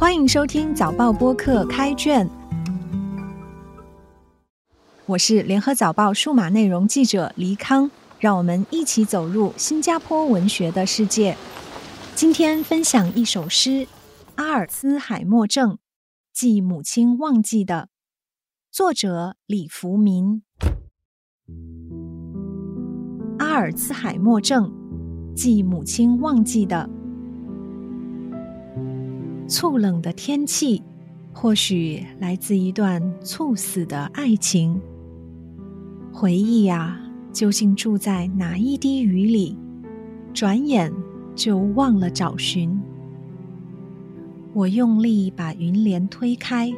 [0.00, 2.26] 欢迎收听早报播客开卷，
[5.04, 11.36] 我是联合早报数码内容记者黎康，让我们一起走入新加坡文学的世界。
[12.14, 13.70] 今天分享一首诗
[14.36, 15.72] 《阿尔茨海默症》，
[16.32, 17.90] 记母亲忘记的，
[18.72, 20.42] 作者李福民。
[23.38, 24.72] 阿尔茨海默症，
[25.36, 26.88] 记母亲忘记的。
[29.50, 30.80] 猝冷的天气，
[31.32, 34.80] 或许来自一段猝死的爱情。
[36.12, 36.96] 回忆呀，
[37.32, 39.58] 究竟住在哪一滴雨里？
[40.32, 40.92] 转眼
[41.34, 42.80] 就忘了找寻。
[44.52, 46.72] 我用力把云帘推开，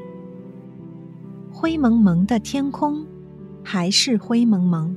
[1.52, 3.04] 灰蒙蒙的天空
[3.62, 4.96] 还是灰蒙蒙。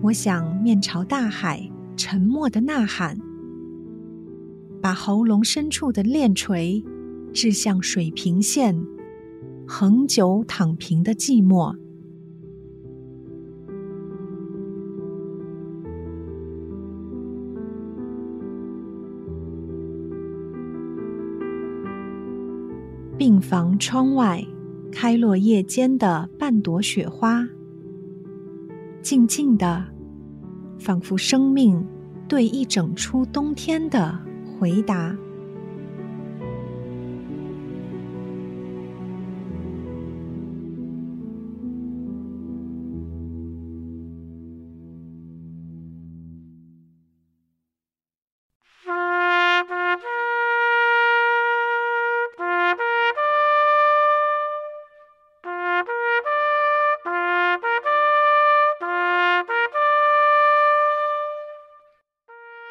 [0.00, 3.18] 我想面朝大海，沉默的呐喊，
[4.80, 6.82] 把喉咙深处的链锤
[7.34, 8.80] 掷向水平线，
[9.66, 11.74] 恒久躺平的寂寞。
[23.18, 24.46] 病房窗外，
[24.92, 27.48] 开落叶间的半朵雪花。
[29.02, 29.84] 静静的，
[30.78, 31.86] 仿佛生命
[32.26, 34.18] 对一整出冬天的
[34.58, 35.16] 回答。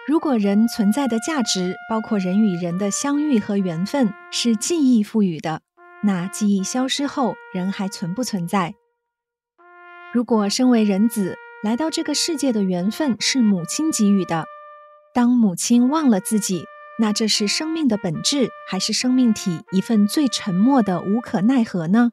[0.08, 5.61] 如果人存在的价值，包括人与人的相遇和缘分，是记忆赋予的，
[6.02, 8.73] 那记忆消失后，人还存不存在？
[10.14, 14.45] 如果身为人子来到这个世界的缘分是母亲给予的，
[15.14, 16.64] 当母亲忘了自己，
[16.99, 22.11] 那这是生命的本质，还是生命体一份最沉默的无可奈何呢？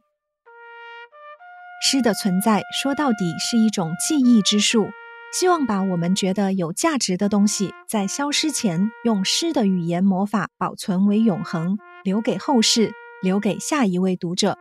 [1.81, 4.89] 诗的存在，说到底是一种记忆之术。
[5.37, 14.57] 希望把我们觉得有价值的东西，在消失前，用诗的语言魔法保存为永恒，留给后世，留给下一位读者。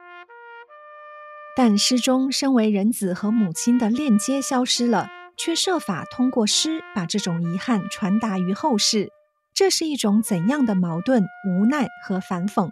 [1.55, 5.07] 但诗中身为人子和母亲的链接消失了，
[5.37, 9.11] 却设法通过诗把这种遗憾传达于后世，
[9.53, 12.71] 这是一种怎样的矛盾、无奈和反讽？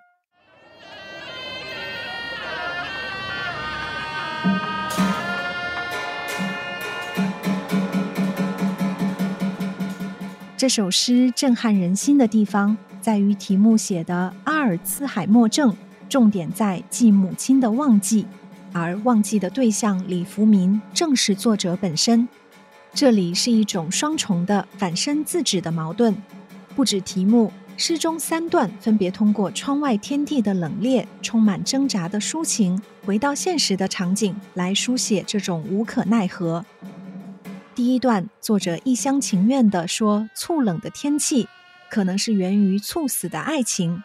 [10.61, 15.75] 这首诗震撼人心的地方，在于题目写的阿尔茨海默症，
[16.07, 18.27] 重点在记母亲的忘记，
[18.71, 22.29] 而忘记的对象李福民正是作者本身。
[22.93, 26.15] 这里是一种双重的反身自指的矛盾。
[26.75, 36.63] 不止题目，诗中三段分别通过窗外天地的冷冽、充满挣扎的抒情，回到现实的场景来书写这种无可奈何。
[37.73, 41.47] 第一段，作者一厢情愿地说：“猝冷的天气，
[41.89, 44.03] 可能是源于猝死的爱情。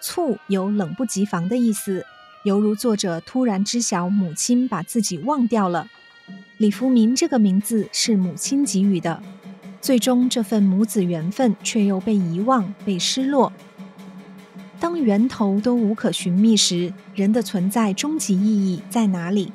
[0.00, 2.06] 猝有冷不及防的意思，
[2.44, 5.88] 犹如作者突然知晓母亲把自己忘掉了。
[6.58, 9.20] 李福民这个名字是母亲给予的，
[9.80, 13.52] 最终这份母子缘分却又被遗忘、被失落。
[14.78, 19.50] 当源头都无可寻觅时，人的存在终极意义在哪里？”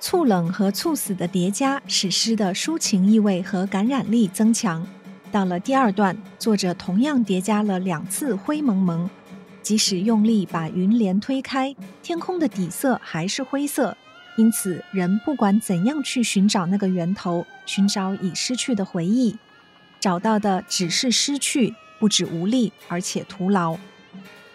[0.00, 4.86] 猝冷和猝死的叠加，使诗的抒情意味和感染力增强。
[5.32, 9.10] 到了第二段，作者同样叠加了两次灰蒙蒙，
[9.60, 13.96] 即使用力把云帘推开，天空的底色还是灰色。
[14.36, 19.36] 因此，人不管怎样去寻找那个源头，寻找已失去的回忆，
[19.98, 23.76] 找到的只是失去，不止无力，而且徒劳。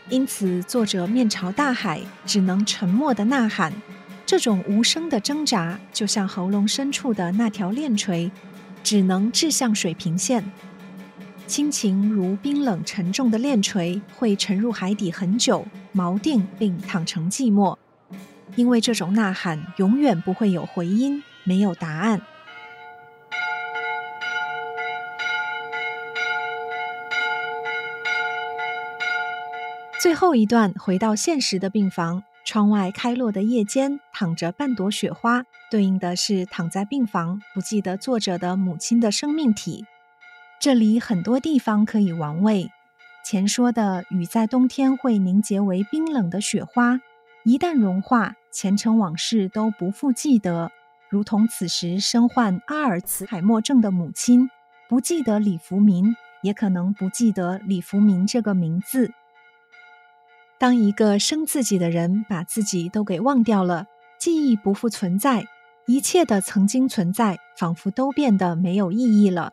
[0.09, 3.73] 因此，作者面朝大海，只能沉默的呐喊。
[4.33, 8.31] 这种无声的挣扎，就像喉咙深处的那条链锤，
[8.83, 10.43] 只能掷向水平线。
[11.45, 15.63] 亲情如冰冷沉重的链锤，会沉入海底很久，
[15.93, 17.77] 锚定并躺成寂寞。
[18.55, 22.19] 因为这种呐喊永远不会有回音，没有答案。
[30.01, 32.23] 最后一段，回到现实的病房。
[32.45, 34.35] 窗外开落的夜间，躺。
[34.35, 39.85] 着半朵雪花，对应的是躺在病房不记得作者的母亲的生命体。
[40.59, 42.69] 这里很多地方可以玩味。
[43.23, 46.99] 前说的雨在冬天会凝结为冰冷的雪花，
[47.45, 50.71] 一旦融化，前尘往事都不复记得，
[51.09, 54.49] 如同此时身患阿尔茨海默症的母亲，
[54.89, 59.13] 不记得李福民，也可能不记得李福民这个名字。
[60.59, 65.45] 当一个生自己的人把自己都给忘掉了，记忆不复存在，
[65.87, 69.51] 一切的曾经存在，仿佛都变得没有意义了。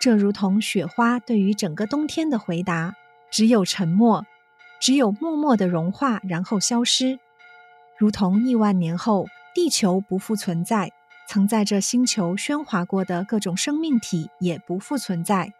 [0.00, 2.94] 这如同雪花对于整个冬天的回答：
[3.30, 4.26] 只有沉默，
[4.80, 7.18] 只有默默的融化，然后消失。
[7.96, 10.90] 如同亿万年后，地球不复存在，
[11.28, 15.52] 曾在这星球喧哗过的各种生命体也不复存在。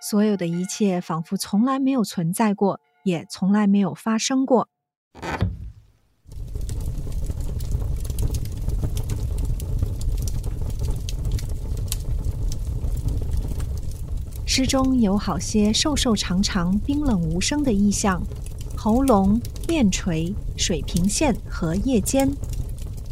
[0.00, 4.68] 所有的一切仿佛从来没有存在过，也从来没有发生过。
[14.46, 18.20] 诗中有好些瘦瘦长长、冰冷无声的意象：
[18.76, 22.28] 喉咙、面垂、水平线和夜间。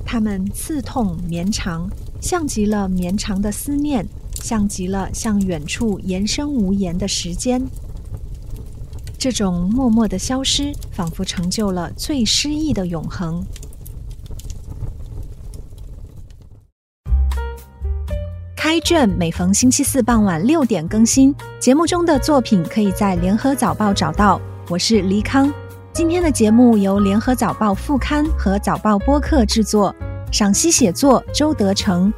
[0.05, 1.89] 它们刺痛绵长，
[2.21, 4.07] 像极了绵长的思念。
[4.49, 7.61] 像极了向远处延伸无言的时间，
[9.19, 13.45] 这种默默的消失，仿佛成就了最诗意的永恒。
[18.57, 24.41] 开卷每逢星期四傍晚六点更新，节目中的作品可以在联合早报找到。
[24.69, 25.53] 我是黎康，
[25.93, 29.93] 今天的节目由联合早报副刊和早报播客制作，
[30.31, 32.15] 赏析写作周德成。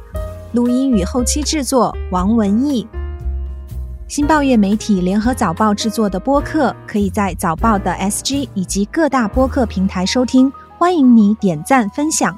[0.51, 2.87] 录音与后期制作王文义，
[4.07, 12.35] 新报业媒体联合早报制作的播客，可以在早报的 SG 以及各大播客平台收听，欢迎你点赞分享。